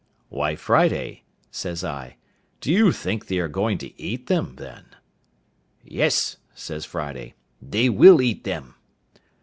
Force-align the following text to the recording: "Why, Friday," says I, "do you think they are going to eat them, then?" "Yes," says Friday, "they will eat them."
"Why, 0.29 0.55
Friday," 0.55 1.25
says 1.51 1.83
I, 1.83 2.15
"do 2.59 2.71
you 2.71 2.91
think 2.91 3.27
they 3.27 3.37
are 3.37 3.47
going 3.47 3.77
to 3.77 4.01
eat 4.01 4.25
them, 4.25 4.55
then?" 4.55 4.85
"Yes," 5.83 6.37
says 6.55 6.85
Friday, 6.85 7.35
"they 7.61 7.87
will 7.87 8.19
eat 8.19 8.43
them." 8.43 8.73